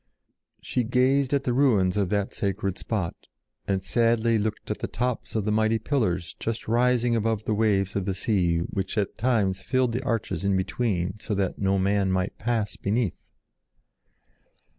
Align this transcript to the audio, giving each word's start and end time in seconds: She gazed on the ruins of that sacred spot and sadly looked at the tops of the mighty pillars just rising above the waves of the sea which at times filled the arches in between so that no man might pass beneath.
She 0.63 0.83
gazed 0.83 1.31
on 1.31 1.41
the 1.43 1.53
ruins 1.53 1.95
of 1.95 2.09
that 2.09 2.33
sacred 2.33 2.79
spot 2.79 3.13
and 3.67 3.83
sadly 3.83 4.39
looked 4.39 4.71
at 4.71 4.79
the 4.79 4.87
tops 4.87 5.35
of 5.35 5.45
the 5.45 5.51
mighty 5.51 5.77
pillars 5.77 6.35
just 6.39 6.67
rising 6.67 7.15
above 7.15 7.43
the 7.43 7.53
waves 7.53 7.95
of 7.95 8.05
the 8.05 8.15
sea 8.15 8.57
which 8.61 8.97
at 8.97 9.15
times 9.15 9.61
filled 9.61 9.91
the 9.91 10.03
arches 10.03 10.43
in 10.43 10.57
between 10.57 11.19
so 11.19 11.35
that 11.35 11.59
no 11.59 11.77
man 11.77 12.11
might 12.11 12.39
pass 12.39 12.75
beneath. 12.77 13.27